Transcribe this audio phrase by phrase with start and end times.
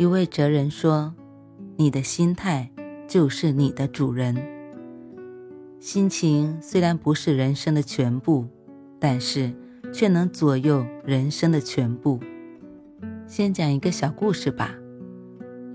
[0.00, 1.14] 一位哲人说
[1.76, 2.70] ：“你的心态
[3.06, 4.34] 就是你的主人。
[5.78, 8.46] 心情虽然不是人生的全部，
[8.98, 9.52] 但是
[9.92, 12.18] 却能左右人生的全部。”
[13.28, 14.74] 先讲一个小故事吧。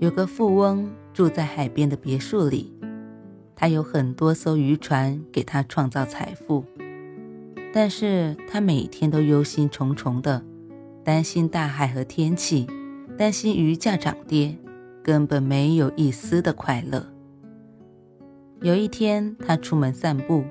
[0.00, 2.74] 有个富翁住在海边的别墅里，
[3.54, 6.64] 他有很多艘渔船给他创造财富，
[7.72, 10.42] 但是他每天都忧心忡忡的，
[11.04, 12.66] 担心大海和天气。
[13.16, 14.54] 担心鱼价涨跌，
[15.02, 17.06] 根本没有一丝的快乐。
[18.60, 20.44] 有一天，他出门散步，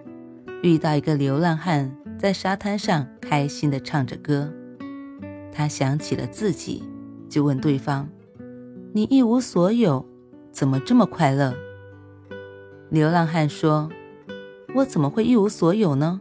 [0.63, 4.51] 遇到一个流浪汉在沙滩上开心地唱着歌。
[5.51, 6.83] 他想起了自己，
[7.29, 8.09] 就问对方
[8.93, 10.03] ：“你一无所有，
[10.51, 11.53] 怎么这么快乐？”
[12.89, 13.89] 流浪汉说
[14.73, 16.19] ：“我怎么会一无所有呢？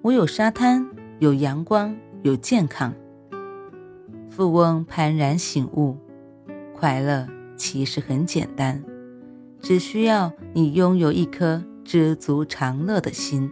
[0.00, 2.94] 我有沙滩，有阳光，有健康。”
[4.36, 5.96] 富翁幡然醒悟，
[6.74, 8.84] 快乐其实很简单，
[9.62, 13.50] 只需要你拥有一颗知足常乐的心。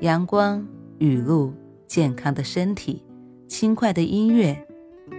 [0.00, 0.66] 阳光、
[0.98, 1.54] 雨露、
[1.86, 3.04] 健康的身体、
[3.46, 4.60] 轻快的音乐，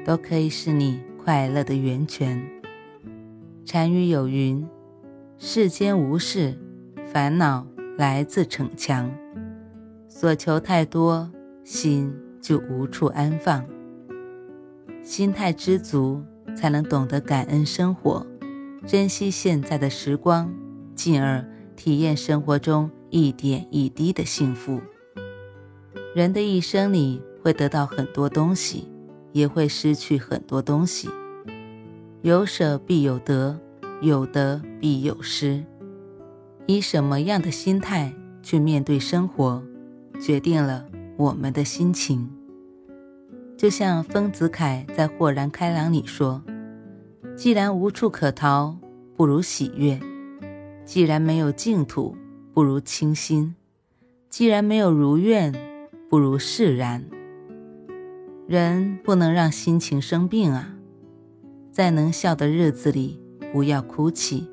[0.03, 2.45] 都可以是你快乐的源泉。
[3.63, 4.67] 禅语有云
[5.39, 6.59] ：“世间无事，
[7.05, 7.65] 烦恼
[7.97, 9.09] 来自逞强。
[10.09, 11.31] 所求太多，
[11.63, 13.65] 心就无处安放。”
[15.03, 16.21] 心态知足，
[16.55, 18.25] 才能懂得感恩生活，
[18.85, 20.51] 珍惜现在的时光，
[20.95, 24.81] 进而体验生活中一点一滴的幸福。
[26.15, 28.87] 人的一生里会得到很多东西，
[29.31, 31.09] 也会失去很多东西。
[32.21, 33.59] 有舍必有得，
[34.01, 35.63] 有得必有失。
[36.65, 39.61] 以什么样的心态去面对生活，
[40.19, 40.85] 决定了
[41.17, 42.27] 我们的心情。
[43.57, 46.43] 就像丰子恺在《豁然开朗》里说
[47.37, 48.77] ：“既然无处可逃，
[49.15, 49.97] 不如喜悦；
[50.83, 52.17] 既然没有净土，
[52.53, 53.55] 不如清心；
[54.29, 55.53] 既然没有如愿，
[56.09, 57.01] 不如释然。
[58.45, 60.75] 人不能让心情生病啊！
[61.71, 63.17] 在能笑的日子里，
[63.53, 64.45] 不要哭泣；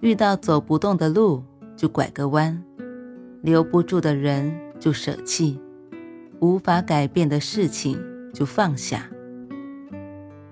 [0.00, 1.42] 遇到走不动的路，
[1.74, 2.62] 就拐个弯；
[3.40, 5.58] 留不住的人，就舍弃；
[6.40, 7.98] 无法改变的事情。”
[8.32, 9.08] 就放下，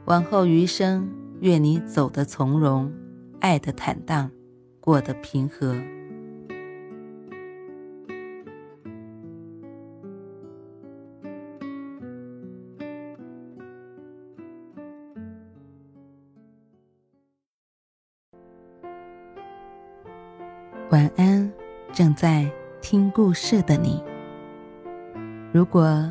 [0.06, 1.08] 往后余生，
[1.40, 2.92] 愿你走得从容，
[3.40, 4.30] 爱得坦荡，
[4.80, 5.74] 过得平和。
[20.90, 21.50] 晚安，
[21.92, 22.50] 正在
[22.80, 24.02] 听故事的你。
[25.52, 26.10] 如果。